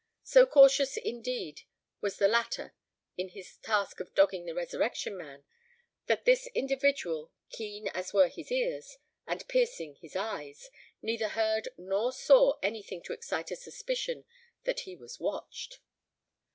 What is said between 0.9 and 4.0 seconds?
indeed was the latter in his task